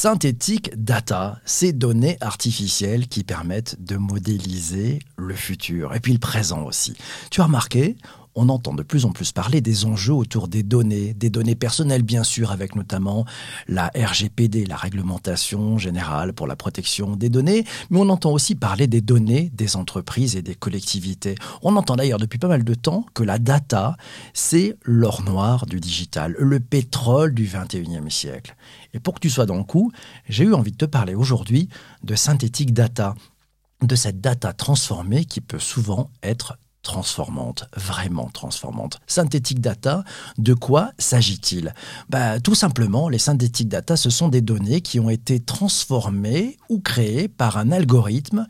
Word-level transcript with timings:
Synthétique 0.00 0.70
data, 0.76 1.40
ces 1.44 1.72
données 1.72 2.18
artificielles 2.20 3.08
qui 3.08 3.24
permettent 3.24 3.82
de 3.82 3.96
modéliser 3.96 5.00
le 5.16 5.34
futur 5.34 5.92
et 5.92 5.98
puis 5.98 6.12
le 6.12 6.20
présent 6.20 6.62
aussi. 6.62 6.96
Tu 7.32 7.40
as 7.40 7.46
remarqué, 7.46 7.96
on 8.34 8.48
entend 8.48 8.74
de 8.74 8.82
plus 8.82 9.04
en 9.04 9.10
plus 9.10 9.32
parler 9.32 9.60
des 9.60 9.84
enjeux 9.84 10.12
autour 10.12 10.48
des 10.48 10.62
données, 10.62 11.14
des 11.14 11.30
données 11.30 11.54
personnelles 11.54 12.02
bien 12.02 12.24
sûr, 12.24 12.50
avec 12.50 12.74
notamment 12.74 13.24
la 13.66 13.90
RGPD, 13.94 14.66
la 14.66 14.76
réglementation 14.76 15.78
générale 15.78 16.32
pour 16.32 16.46
la 16.46 16.56
protection 16.56 17.16
des 17.16 17.28
données, 17.28 17.64
mais 17.90 17.98
on 17.98 18.08
entend 18.08 18.32
aussi 18.32 18.54
parler 18.54 18.86
des 18.86 19.00
données 19.00 19.50
des 19.54 19.76
entreprises 19.76 20.36
et 20.36 20.42
des 20.42 20.54
collectivités. 20.54 21.34
On 21.62 21.76
entend 21.76 21.96
d'ailleurs 21.96 22.18
depuis 22.18 22.38
pas 22.38 22.48
mal 22.48 22.64
de 22.64 22.74
temps 22.74 23.04
que 23.14 23.22
la 23.22 23.38
data, 23.38 23.96
c'est 24.32 24.76
l'or 24.82 25.22
noir 25.22 25.66
du 25.66 25.80
digital, 25.80 26.34
le 26.38 26.60
pétrole 26.60 27.34
du 27.34 27.46
21e 27.46 28.10
siècle. 28.10 28.56
Et 28.94 29.00
pour 29.00 29.14
que 29.14 29.20
tu 29.20 29.30
sois 29.30 29.46
dans 29.46 29.56
le 29.56 29.64
coup, 29.64 29.92
j'ai 30.28 30.44
eu 30.44 30.54
envie 30.54 30.72
de 30.72 30.76
te 30.76 30.84
parler 30.84 31.14
aujourd'hui 31.14 31.68
de 32.02 32.14
synthétique 32.14 32.72
data 32.72 33.14
de 33.82 33.94
cette 33.94 34.20
data 34.20 34.52
transformée 34.52 35.24
qui 35.24 35.40
peut 35.40 35.58
souvent 35.58 36.10
être 36.22 36.58
transformante, 36.88 37.66
vraiment 37.76 38.30
transformante. 38.32 38.98
Synthétique 39.06 39.60
data, 39.60 40.04
de 40.38 40.54
quoi 40.54 40.92
s'agit-il? 40.98 41.74
Bah, 42.08 42.40
Tout 42.40 42.54
simplement, 42.54 43.10
les 43.10 43.18
synthétiques 43.18 43.68
data, 43.68 43.94
ce 43.94 44.08
sont 44.08 44.28
des 44.28 44.40
données 44.40 44.80
qui 44.80 44.98
ont 44.98 45.10
été 45.10 45.38
transformées 45.38 46.56
ou 46.70 46.80
créées 46.80 47.28
par 47.28 47.58
un 47.58 47.72
algorithme 47.72 48.46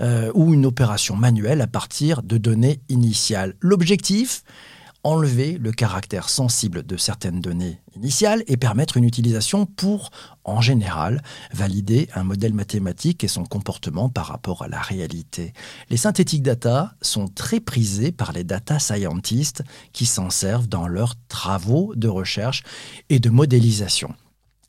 euh, 0.00 0.32
ou 0.32 0.54
une 0.54 0.64
opération 0.64 1.16
manuelle 1.16 1.60
à 1.60 1.66
partir 1.66 2.22
de 2.22 2.38
données 2.38 2.80
initiales. 2.88 3.56
L'objectif? 3.60 4.42
Enlever 5.04 5.58
le 5.58 5.72
caractère 5.72 6.28
sensible 6.28 6.84
de 6.84 6.96
certaines 6.96 7.40
données 7.40 7.80
initiales 7.96 8.44
et 8.46 8.56
permettre 8.56 8.96
une 8.96 9.04
utilisation 9.04 9.66
pour, 9.66 10.10
en 10.44 10.60
général, 10.60 11.22
valider 11.52 12.08
un 12.14 12.24
modèle 12.24 12.54
mathématique 12.54 13.24
et 13.24 13.28
son 13.28 13.44
comportement 13.44 14.08
par 14.08 14.26
rapport 14.26 14.62
à 14.62 14.68
la 14.68 14.80
réalité. 14.80 15.52
Les 15.90 15.96
synthétiques 15.96 16.42
data 16.42 16.94
sont 17.00 17.28
très 17.28 17.60
prisés 17.60 18.12
par 18.12 18.32
les 18.32 18.44
data 18.44 18.78
scientists 18.78 19.62
qui 19.92 20.06
s'en 20.06 20.30
servent 20.30 20.68
dans 20.68 20.86
leurs 20.86 21.14
travaux 21.28 21.92
de 21.96 22.08
recherche 22.08 22.62
et 23.08 23.18
de 23.18 23.30
modélisation. 23.30 24.14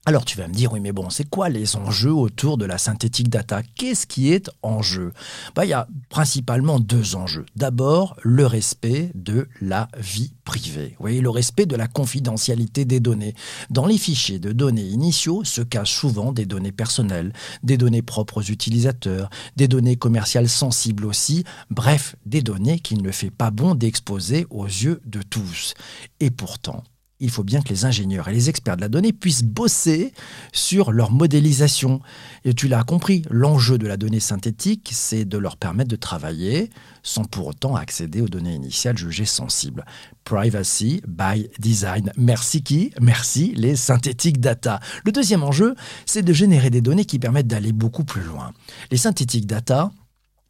Alors 0.05 0.25
tu 0.25 0.37
vas 0.37 0.49
me 0.49 0.53
dire, 0.53 0.73
oui 0.73 0.81
mais 0.81 0.91
bon, 0.91 1.09
c'est 1.09 1.29
quoi 1.29 1.47
les 1.47 1.77
enjeux 1.77 2.11
autour 2.11 2.57
de 2.57 2.65
la 2.65 2.77
synthétique 2.77 3.29
data? 3.29 3.63
Qu'est-ce 3.63 4.05
qui 4.05 4.33
est 4.33 4.49
en 4.61 4.81
jeu? 4.81 5.13
Bah, 5.55 5.65
Il 5.65 5.69
y 5.69 5.73
a 5.73 5.87
principalement 6.09 6.81
deux 6.81 7.15
enjeux. 7.15 7.45
D'abord, 7.55 8.17
le 8.21 8.45
respect 8.45 9.11
de 9.15 9.47
la 9.61 9.87
vie 9.97 10.33
privée. 10.43 10.97
Oui, 10.99 11.21
le 11.21 11.29
respect 11.29 11.65
de 11.65 11.77
la 11.77 11.87
confidentialité 11.87 12.83
des 12.83 12.99
données. 12.99 13.33
Dans 13.69 13.85
les 13.85 13.97
fichiers 13.97 14.39
de 14.39 14.51
données 14.51 14.83
initiaux 14.83 15.45
se 15.45 15.61
cachent 15.61 15.95
souvent 15.95 16.33
des 16.33 16.45
données 16.45 16.73
personnelles, 16.73 17.31
des 17.63 17.77
données 17.77 18.01
propres 18.01 18.39
aux 18.39 18.51
utilisateurs, 18.51 19.29
des 19.55 19.69
données 19.69 19.95
commerciales 19.95 20.49
sensibles 20.49 21.05
aussi, 21.05 21.45
bref, 21.69 22.17
des 22.25 22.41
données 22.41 22.79
qu'il 22.79 23.03
ne 23.03 23.11
fait 23.11 23.31
pas 23.31 23.51
bon 23.51 23.73
d'exposer 23.73 24.47
aux 24.49 24.65
yeux 24.65 25.01
de 25.05 25.21
tous. 25.21 25.75
Et 26.19 26.29
pourtant, 26.29 26.83
il 27.23 27.29
faut 27.29 27.43
bien 27.43 27.61
que 27.61 27.69
les 27.69 27.85
ingénieurs 27.85 28.27
et 28.27 28.33
les 28.33 28.49
experts 28.49 28.75
de 28.75 28.81
la 28.81 28.89
donnée 28.89 29.13
puissent 29.13 29.43
bosser 29.43 30.13
sur 30.51 30.91
leur 30.91 31.09
modélisation. 31.09 32.01
Et 32.43 32.53
tu 32.53 32.67
l'as 32.67 32.83
compris, 32.83 33.23
l'enjeu 33.31 33.77
de 33.77 33.87
la 33.87 33.95
donnée 33.95 34.19
synthétique, 34.19 34.91
c'est 34.93 35.23
de 35.23 35.37
leur 35.37 35.55
permettre 35.55 35.89
de 35.89 35.95
travailler 35.95 36.69
sans 37.01 37.23
pour 37.23 37.47
autant 37.47 37.75
accéder 37.75 38.19
aux 38.19 38.27
données 38.27 38.53
initiales 38.53 38.97
jugées 38.97 39.25
sensibles. 39.25 39.85
Privacy 40.25 41.01
by 41.07 41.49
design. 41.59 42.11
Merci 42.17 42.61
qui? 42.61 42.91
Merci 42.99 43.53
les 43.55 43.77
synthétiques 43.77 44.41
data. 44.41 44.81
Le 45.05 45.13
deuxième 45.13 45.43
enjeu, 45.43 45.75
c'est 46.05 46.23
de 46.23 46.33
générer 46.33 46.69
des 46.69 46.81
données 46.81 47.05
qui 47.05 47.19
permettent 47.19 47.47
d'aller 47.47 47.71
beaucoup 47.71 48.03
plus 48.03 48.23
loin. 48.23 48.51
Les 48.91 48.97
synthétiques 48.97 49.47
data, 49.47 49.91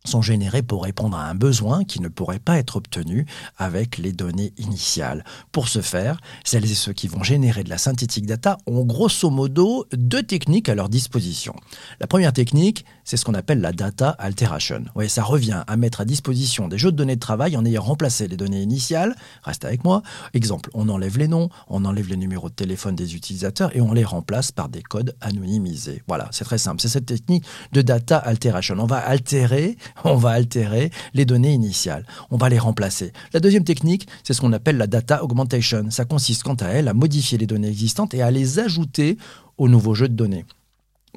sont 0.06 0.22
générés 0.22 0.64
pour 0.64 0.84
répondre 0.84 1.16
à 1.16 1.30
un 1.30 1.36
besoin 1.36 1.86
qui 1.86 2.02
ne 2.02 2.09
pourrait 2.09 2.40
pas 2.40 2.58
être 2.58 2.76
obtenu 2.76 3.26
avec 3.58 3.97
les 3.97 4.12
données 4.12 4.53
initiales. 4.58 5.24
Pour 5.53 5.69
ce 5.69 5.81
faire, 5.81 6.19
celles 6.44 6.69
et 6.69 6.75
ceux 6.75 6.91
qui 6.91 7.08
vont 7.08 7.24
générer 7.24 7.64
de 7.64 7.69
la 7.69 7.78
synthétique 7.78 8.25
data 8.25 8.58
ont 8.68 8.84
grosso 8.84 9.30
modo 9.30 9.86
deux 9.94 10.24
techniques 10.24 10.68
à 10.68 10.75
leur 10.75 10.90
disposition. 10.90 11.56
La 12.02 12.08
première 12.08 12.34
technique, 12.34 12.84
c'est 13.06 13.16
ce 13.16 13.24
qu'on 13.24 13.34
appelle 13.34 13.62
la 13.62 13.72
data 13.72 14.09
alteration. 14.09 14.84
Oui, 14.96 15.09
ça 15.09 15.24
revient 15.24 15.63
à 15.68 15.78
mettre 15.78 16.02
à 16.02 16.06
disposition 16.06 16.68
des 16.68 16.78
jeux 16.78 16.92
de 16.92 16.97
données 16.97 17.16
de 17.16 17.22
travail 17.22 17.56
en 17.56 17.63
ayant 17.63 17.81
remplacé 17.81 18.28
les 18.28 18.38
données 18.38 18.62
initiales. 18.62 19.16
Reste 19.44 19.63
avec 19.63 19.86
moi. 19.86 20.03
Exemple, 20.34 20.69
on 20.74 20.90
enlève 20.90 21.18
les 21.18 21.30
noms, 21.30 21.50
on 21.69 21.86
enlève 21.86 22.09
les 22.09 22.18
numéros 22.18 22.50
de 22.50 22.56
téléphone 22.56 22.96
des 22.96 23.16
utilisateurs 23.16 23.74
et 23.74 23.80
on 23.80 23.94
les 23.94 24.03
remplace 24.03 24.52
par 24.52 24.68
des 24.68 24.81
codes 24.81 25.16
anonymisés. 25.22 26.03
Voilà, 26.08 26.28
c'est 26.31 26.44
très 26.44 26.58
simple. 26.58 26.81
C'est 26.81 26.90
cette 26.90 27.06
technique 27.06 27.46
de 27.72 27.81
data 27.81 28.18
alteration. 28.18 28.75
On 28.80 28.86
va 28.86 28.97
altérer 28.97 29.78
on 30.04 30.16
va 30.16 30.31
altérer 30.31 30.92
les 31.14 31.26
données 31.26 31.54
initiales. 31.54 32.06
On 32.31 32.38
va 32.38 32.50
les 32.50 32.59
remplacer. 32.59 33.14
La 33.34 33.40
deuxième 33.40 33.64
technique, 33.64 34.08
c'est 34.24 34.34
ce 34.34 34.42
qu'on 34.42 34.54
appelle 34.54 34.78
la 34.78 34.88
data 34.88 35.24
augmentation. 35.24 35.90
Ça 35.90 36.06
consiste 36.06 36.44
quant 36.44 36.56
à 36.56 36.68
elle 36.68 36.88
à 36.88 36.94
modifier 36.94 37.38
les 37.38 37.48
données 37.48 37.70
existantes 37.70 38.14
et 38.14 38.22
à 38.22 38.31
les 38.31 38.59
ajouter 38.59 39.18
au 39.58 39.68
nouveau 39.68 39.94
jeu 39.94 40.08
de 40.08 40.16
données. 40.16 40.46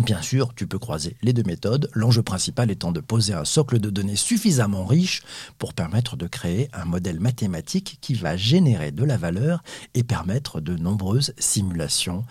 Bien 0.05 0.21
sûr, 0.21 0.55
tu 0.55 0.67
peux 0.67 0.79
croiser 0.79 1.17
les 1.23 1.33
deux 1.33 1.43
méthodes, 1.43 1.89
l'enjeu 1.95 2.23
principal 2.23 2.71
étant 2.71 2.93
de 2.93 3.01
poser 3.01 3.33
un 3.33 3.47
socle 3.47 3.79
de 3.79 3.89
données 3.89 4.17
suffisamment 4.17 4.85
riche 4.85 5.23
pour 5.57 5.73
permettre 5.73 6.17
de 6.17 6.27
créer 6.27 6.69
un 6.75 6.85
modèle 6.85 7.19
mathématique 7.19 7.97
qui 8.03 8.13
va 8.13 8.37
générer 8.37 8.93
de 8.93 9.05
la 9.05 9.17
valeur 9.17 9.63
et 9.95 10.05
permettre 10.05 10.61
de 10.61 10.77
nombreuses 10.77 11.33
simulations 11.39 12.25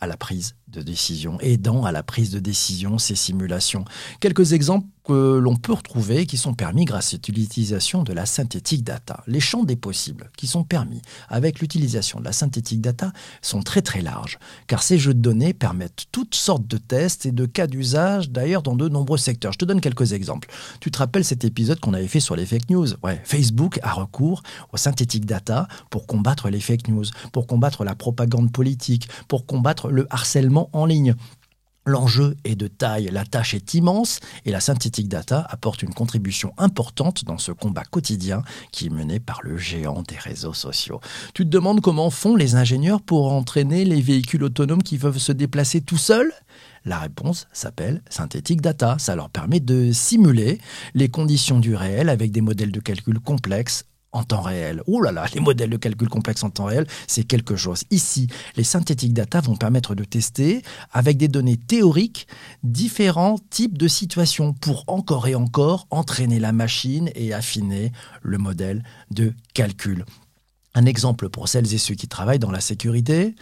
à 0.00 0.08
la 0.08 0.16
prise 0.16 0.56
de 0.72 0.82
décision, 0.82 1.38
aidant 1.40 1.84
à 1.84 1.92
la 1.92 2.02
prise 2.02 2.30
de 2.30 2.40
décision 2.40 2.98
ces 2.98 3.14
simulations. 3.14 3.84
Quelques 4.20 4.52
exemples 4.52 4.88
que 5.04 5.38
l'on 5.38 5.56
peut 5.56 5.72
retrouver 5.72 6.26
qui 6.26 6.36
sont 6.36 6.54
permis 6.54 6.84
grâce 6.84 7.14
à 7.14 7.16
l'utilisation 7.16 8.04
de 8.04 8.12
la 8.12 8.24
synthétique 8.24 8.84
data. 8.84 9.22
Les 9.26 9.40
champs 9.40 9.64
des 9.64 9.74
possibles 9.74 10.30
qui 10.36 10.46
sont 10.46 10.62
permis 10.62 11.02
avec 11.28 11.60
l'utilisation 11.60 12.20
de 12.20 12.24
la 12.24 12.32
synthétique 12.32 12.80
data 12.80 13.12
sont 13.40 13.62
très 13.62 13.82
très 13.82 14.00
larges, 14.00 14.38
car 14.68 14.82
ces 14.82 14.98
jeux 14.98 15.14
de 15.14 15.20
données 15.20 15.54
permettent 15.54 16.06
toutes 16.12 16.36
sortes 16.36 16.66
de 16.68 16.78
tests 16.78 17.26
et 17.26 17.32
de 17.32 17.46
cas 17.46 17.66
d'usage, 17.66 18.30
d'ailleurs 18.30 18.62
dans 18.62 18.76
de 18.76 18.88
nombreux 18.88 19.18
secteurs. 19.18 19.52
Je 19.52 19.58
te 19.58 19.64
donne 19.64 19.80
quelques 19.80 20.12
exemples. 20.12 20.48
Tu 20.80 20.90
te 20.90 20.98
rappelles 20.98 21.24
cet 21.24 21.44
épisode 21.44 21.80
qu'on 21.80 21.94
avait 21.94 22.06
fait 22.06 22.20
sur 22.20 22.36
les 22.36 22.46
fake 22.46 22.70
news? 22.70 22.86
Ouais, 23.02 23.20
Facebook 23.24 23.80
a 23.82 23.92
recours 23.92 24.42
aux 24.72 24.76
synthétiques 24.76 25.26
data 25.26 25.66
pour 25.90 26.06
combattre 26.06 26.48
les 26.48 26.60
fake 26.60 26.88
news, 26.88 27.06
pour 27.32 27.48
combattre 27.48 27.84
la 27.84 27.96
propagande 27.96 28.52
politique, 28.52 29.08
pour 29.26 29.46
combattre 29.46 29.90
le 29.90 30.06
harcèlement 30.10 30.61
en 30.72 30.86
ligne. 30.86 31.14
L'enjeu 31.84 32.36
est 32.44 32.54
de 32.54 32.68
taille, 32.68 33.08
la 33.10 33.24
tâche 33.24 33.54
est 33.54 33.74
immense 33.74 34.20
et 34.44 34.52
la 34.52 34.60
synthétique 34.60 35.08
data 35.08 35.44
apporte 35.50 35.82
une 35.82 35.92
contribution 35.92 36.52
importante 36.56 37.24
dans 37.24 37.38
ce 37.38 37.50
combat 37.50 37.82
quotidien 37.82 38.42
qui 38.70 38.86
est 38.86 38.90
mené 38.90 39.18
par 39.18 39.40
le 39.42 39.58
géant 39.58 40.02
des 40.02 40.16
réseaux 40.16 40.54
sociaux. 40.54 41.00
Tu 41.34 41.44
te 41.44 41.48
demandes 41.48 41.80
comment 41.80 42.10
font 42.10 42.36
les 42.36 42.54
ingénieurs 42.54 43.02
pour 43.02 43.32
entraîner 43.32 43.84
les 43.84 44.00
véhicules 44.00 44.44
autonomes 44.44 44.84
qui 44.84 44.96
peuvent 44.96 45.18
se 45.18 45.32
déplacer 45.32 45.80
tout 45.80 45.98
seuls? 45.98 46.32
La 46.84 47.00
réponse 47.00 47.48
s'appelle 47.52 48.00
synthétique 48.08 48.60
data. 48.60 48.96
Ça 49.00 49.16
leur 49.16 49.28
permet 49.28 49.58
de 49.58 49.90
simuler 49.90 50.60
les 50.94 51.08
conditions 51.08 51.58
du 51.58 51.74
réel 51.74 52.08
avec 52.08 52.30
des 52.30 52.42
modèles 52.42 52.72
de 52.72 52.80
calcul 52.80 53.18
complexes 53.18 53.86
en 54.12 54.22
temps 54.22 54.42
réel. 54.42 54.82
Ouh 54.86 55.02
là 55.02 55.12
là, 55.12 55.26
les 55.34 55.40
modèles 55.40 55.70
de 55.70 55.76
calcul 55.76 56.08
complexes 56.08 56.44
en 56.44 56.50
temps 56.50 56.66
réel, 56.66 56.86
c'est 57.06 57.24
quelque 57.24 57.56
chose. 57.56 57.84
Ici, 57.90 58.28
les 58.56 58.64
synthétiques 58.64 59.14
data 59.14 59.40
vont 59.40 59.56
permettre 59.56 59.94
de 59.94 60.04
tester 60.04 60.62
avec 60.92 61.16
des 61.16 61.28
données 61.28 61.56
théoriques 61.56 62.26
différents 62.62 63.38
types 63.50 63.78
de 63.78 63.88
situations 63.88 64.52
pour 64.52 64.84
encore 64.86 65.26
et 65.28 65.34
encore 65.34 65.86
entraîner 65.90 66.38
la 66.38 66.52
machine 66.52 67.10
et 67.14 67.32
affiner 67.32 67.92
le 68.22 68.38
modèle 68.38 68.84
de 69.10 69.32
calcul. 69.54 70.04
Un 70.74 70.86
exemple 70.86 71.28
pour 71.28 71.48
celles 71.48 71.74
et 71.74 71.78
ceux 71.78 71.94
qui 71.94 72.08
travaillent 72.08 72.38
dans 72.38 72.50
la 72.50 72.60
sécurité, 72.60 73.34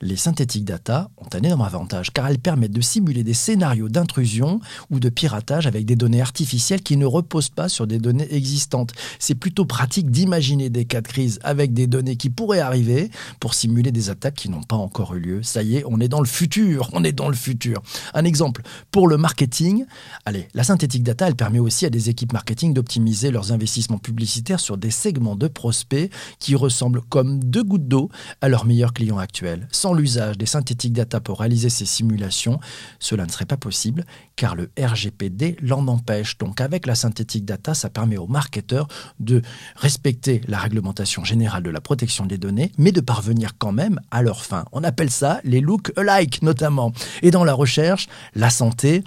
les 0.00 0.16
synthétiques 0.16 0.64
data 0.64 1.10
ont 1.16 1.28
un 1.34 1.42
énorme 1.42 1.62
avantage 1.62 2.12
car 2.12 2.28
elles 2.28 2.38
permettent 2.38 2.72
de 2.72 2.80
simuler 2.80 3.24
des 3.24 3.34
scénarios 3.34 3.88
d'intrusion 3.88 4.60
ou 4.90 5.00
de 5.00 5.08
piratage 5.08 5.66
avec 5.66 5.84
des 5.84 5.96
données 5.96 6.20
artificielles 6.20 6.82
qui 6.82 6.96
ne 6.96 7.06
reposent 7.06 7.48
pas 7.48 7.68
sur 7.68 7.86
des 7.86 7.98
données 7.98 8.32
existantes. 8.32 8.92
C'est 9.18 9.34
plutôt 9.34 9.64
pratique 9.64 10.10
d'imaginer 10.10 10.70
des 10.70 10.84
cas 10.84 11.00
de 11.00 11.08
crise 11.08 11.38
avec 11.42 11.72
des 11.72 11.86
données 11.86 12.16
qui 12.16 12.30
pourraient 12.30 12.60
arriver 12.60 13.10
pour 13.40 13.54
simuler 13.54 13.92
des 13.92 14.10
attaques 14.10 14.34
qui 14.34 14.48
n'ont 14.48 14.62
pas 14.62 14.76
encore 14.76 15.14
eu 15.14 15.20
lieu. 15.20 15.42
Ça 15.42 15.62
y 15.62 15.76
est, 15.76 15.84
on 15.86 16.00
est 16.00 16.08
dans 16.08 16.20
le 16.20 16.26
futur, 16.26 16.90
on 16.92 17.04
est 17.04 17.12
dans 17.12 17.28
le 17.28 17.36
futur. 17.36 17.82
Un 18.14 18.24
exemple, 18.24 18.62
pour 18.90 19.08
le 19.08 19.16
marketing, 19.16 19.84
allez, 20.24 20.48
la 20.54 20.64
synthétique 20.64 21.02
data, 21.02 21.26
elle 21.26 21.36
permet 21.36 21.58
aussi 21.58 21.86
à 21.86 21.90
des 21.90 22.08
équipes 22.08 22.32
marketing 22.32 22.74
d'optimiser 22.74 23.30
leurs 23.30 23.52
investissements 23.52 23.98
publicitaires 23.98 24.60
sur 24.60 24.76
des 24.76 24.90
segments 24.90 25.36
de 25.36 25.48
prospects 25.48 26.10
qui 26.38 26.54
ressemblent 26.54 27.02
comme 27.02 27.42
deux 27.42 27.64
gouttes 27.64 27.88
d'eau 27.88 28.10
à 28.40 28.48
leurs 28.48 28.64
meilleurs 28.64 28.92
clients 28.92 29.18
actuels. 29.18 29.66
Sans 29.88 29.94
l'usage 29.94 30.36
des 30.36 30.44
synthétiques 30.44 30.92
data 30.92 31.18
pour 31.18 31.38
réaliser 31.38 31.70
ces 31.70 31.86
simulations, 31.86 32.60
cela 32.98 33.24
ne 33.24 33.30
serait 33.30 33.46
pas 33.46 33.56
possible 33.56 34.04
car 34.36 34.54
le 34.54 34.70
RGPD 34.78 35.56
l'en 35.62 35.88
empêche. 35.88 36.36
Donc 36.36 36.60
avec 36.60 36.86
la 36.86 36.94
synthétique 36.94 37.46
data, 37.46 37.72
ça 37.72 37.88
permet 37.88 38.18
aux 38.18 38.26
marketeurs 38.26 38.86
de 39.18 39.40
respecter 39.76 40.42
la 40.46 40.58
réglementation 40.58 41.24
générale 41.24 41.62
de 41.62 41.70
la 41.70 41.80
protection 41.80 42.26
des 42.26 42.36
données, 42.36 42.70
mais 42.76 42.92
de 42.92 43.00
parvenir 43.00 43.52
quand 43.56 43.72
même 43.72 43.98
à 44.10 44.20
leur 44.20 44.44
fin. 44.44 44.66
On 44.72 44.84
appelle 44.84 45.08
ça 45.08 45.40
les 45.42 45.62
look 45.62 45.90
alike 45.96 46.42
notamment. 46.42 46.92
Et 47.22 47.30
dans 47.30 47.44
la 47.44 47.54
recherche, 47.54 48.08
la 48.34 48.50
santé, 48.50 49.04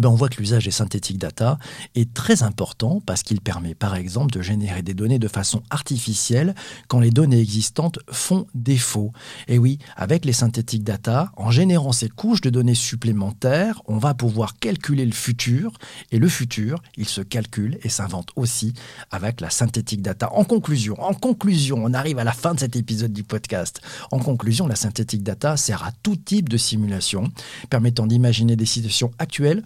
ben 0.00 0.08
on 0.08 0.14
voit 0.14 0.28
que 0.28 0.38
l'usage 0.38 0.64
des 0.64 0.70
synthétiques 0.70 1.18
data 1.18 1.58
est 1.94 2.12
très 2.12 2.42
important 2.42 3.00
parce 3.04 3.22
qu'il 3.22 3.40
permet 3.40 3.74
par 3.74 3.96
exemple 3.96 4.32
de 4.32 4.42
générer 4.42 4.82
des 4.82 4.94
données 4.94 5.18
de 5.18 5.28
façon 5.28 5.62
artificielle 5.70 6.54
quand 6.88 7.00
les 7.00 7.10
données 7.10 7.40
existantes 7.40 7.98
font 8.10 8.46
défaut. 8.54 9.12
Et 9.48 9.58
oui, 9.58 9.78
avec 9.96 10.24
les 10.24 10.32
synthétiques 10.32 10.84
data, 10.84 11.32
en 11.36 11.50
générant 11.50 11.92
ces 11.92 12.08
couches 12.08 12.40
de 12.40 12.50
données 12.50 12.74
supplémentaires, 12.74 13.82
on 13.86 13.98
va 13.98 14.14
pouvoir 14.14 14.58
calculer 14.58 15.04
le 15.04 15.12
futur 15.12 15.72
et 16.10 16.18
le 16.18 16.28
futur, 16.28 16.82
il 16.96 17.08
se 17.08 17.20
calcule 17.20 17.78
et 17.82 17.88
s'invente 17.88 18.30
aussi 18.36 18.72
avec 19.10 19.40
la 19.40 19.50
synthétique 19.50 20.02
data. 20.02 20.32
En 20.32 20.44
conclusion, 20.44 21.00
en 21.00 21.14
conclusion, 21.14 21.78
on 21.82 21.92
arrive 21.94 22.18
à 22.18 22.24
la 22.24 22.32
fin 22.32 22.54
de 22.54 22.60
cet 22.60 22.76
épisode 22.76 23.12
du 23.12 23.24
podcast. 23.24 23.80
En 24.10 24.18
conclusion, 24.18 24.66
la 24.66 24.76
synthétique 24.76 25.22
data 25.22 25.56
sert 25.56 25.84
à 25.84 25.92
tout 26.02 26.16
type 26.16 26.48
de 26.48 26.56
simulation, 26.56 27.30
permettant 27.68 28.06
d'imaginer 28.06 28.56
des 28.56 28.66
situations 28.66 29.10
actuelles 29.18 29.62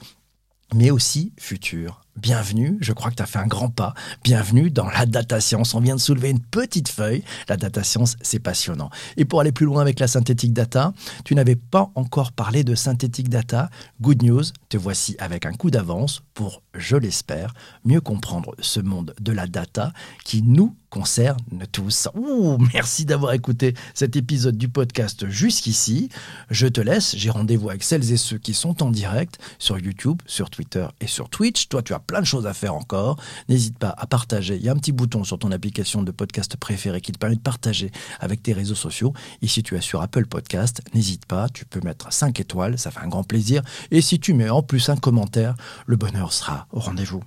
mais 0.74 0.90
aussi 0.90 1.32
futur. 1.38 2.03
Bienvenue, 2.16 2.78
je 2.81 2.93
crois 2.93 3.11
que 3.11 3.16
tu 3.16 3.22
as 3.25 3.26
fait 3.26 3.40
un 3.40 3.46
grand 3.49 3.70
pas. 3.70 3.93
Bienvenue 4.22 4.70
dans 4.70 4.88
la 4.88 5.05
data 5.05 5.40
science. 5.40 5.75
On 5.75 5.81
vient 5.81 5.96
de 5.96 6.00
soulever 6.00 6.31
une 6.31 6.40
petite 6.40 6.88
feuille. 6.88 7.25
La 7.49 7.56
data 7.56 7.82
science, 7.82 8.16
c'est 8.22 8.38
passionnant. 8.38 8.88
Et 9.16 9.25
pour 9.25 9.40
aller 9.40 9.50
plus 9.50 9.66
loin 9.66 9.82
avec 9.82 9.99
la 9.99 10.06
synthétique 10.06 10.52
data, 10.52 10.93
tu 11.25 11.34
n'avais 11.34 11.56
pas 11.56 11.90
encore 11.96 12.31
parlé 12.31 12.62
de 12.62 12.76
synthétique 12.76 13.28
data. 13.28 13.69
Good 14.00 14.22
news, 14.22 14.44
te 14.69 14.76
voici 14.76 15.16
avec 15.19 15.44
un 15.44 15.55
coup 15.55 15.72
d'avance 15.72 16.22
pour, 16.34 16.62
je 16.72 16.96
l'espère, 16.96 17.52
mieux 17.84 18.00
comprendre 18.00 18.55
ce 18.60 18.78
monde 18.78 19.12
de 19.20 19.32
la 19.32 19.49
data 19.49 19.93
qui 20.25 20.43
nous 20.43 20.76
concerne 20.94 21.40
tous. 21.72 22.08
Ouh, 22.14 22.56
merci 22.72 23.05
d'avoir 23.05 23.32
écouté 23.32 23.75
cet 23.94 24.14
épisode 24.14 24.56
du 24.56 24.69
podcast 24.69 25.28
jusqu'ici. 25.28 26.08
Je 26.50 26.69
te 26.69 26.81
laisse, 26.81 27.17
j'ai 27.17 27.31
rendez-vous 27.31 27.70
avec 27.70 27.82
celles 27.82 28.12
et 28.12 28.17
ceux 28.17 28.38
qui 28.38 28.55
sont 28.55 28.81
en 28.81 28.90
direct 28.90 29.40
sur 29.58 29.76
YouTube, 29.76 30.22
sur 30.25 30.50
Twitter 30.50 30.87
et 31.00 31.08
sur 31.08 31.28
Twitch. 31.28 31.69
Toi, 31.69 31.82
tu 31.82 31.94
as 31.94 31.99
plein 32.06 32.20
de 32.20 32.26
choses 32.26 32.46
à 32.46 32.54
faire 32.54 32.74
encore. 32.74 33.18
N'hésite 33.48 33.78
pas 33.78 33.94
à 33.96 34.06
partager. 34.06 34.56
Il 34.56 34.62
y 34.62 34.68
a 34.68 34.72
un 34.72 34.76
petit 34.76 34.92
bouton 34.92 35.24
sur 35.24 35.38
ton 35.38 35.50
application 35.52 36.02
de 36.02 36.10
podcast 36.10 36.56
préférée 36.56 37.00
qui 37.00 37.12
te 37.12 37.18
permet 37.18 37.36
de 37.36 37.40
partager 37.40 37.90
avec 38.20 38.42
tes 38.42 38.52
réseaux 38.52 38.74
sociaux. 38.74 39.12
Et 39.42 39.48
si 39.48 39.62
tu 39.62 39.76
es 39.76 39.80
sur 39.80 40.02
Apple 40.02 40.26
Podcast, 40.26 40.82
n'hésite 40.94 41.26
pas, 41.26 41.48
tu 41.48 41.64
peux 41.64 41.80
mettre 41.80 42.12
5 42.12 42.38
étoiles, 42.40 42.78
ça 42.78 42.90
fait 42.90 43.00
un 43.00 43.08
grand 43.08 43.24
plaisir. 43.24 43.62
Et 43.90 44.00
si 44.00 44.20
tu 44.20 44.34
mets 44.34 44.50
en 44.50 44.62
plus 44.62 44.88
un 44.88 44.96
commentaire, 44.96 45.54
le 45.86 45.96
bonheur 45.96 46.32
sera 46.32 46.66
au 46.72 46.80
rendez-vous. 46.80 47.22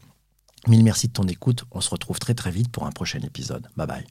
Mille 0.67 0.83
merci 0.83 1.07
de 1.07 1.13
ton 1.13 1.23
écoute. 1.23 1.63
On 1.71 1.81
se 1.81 1.89
retrouve 1.89 2.19
très 2.19 2.33
très 2.33 2.51
vite 2.51 2.69
pour 2.71 2.85
un 2.85 2.91
prochain 2.91 3.19
épisode. 3.19 3.67
Bye 3.75 3.87
bye. 3.87 4.05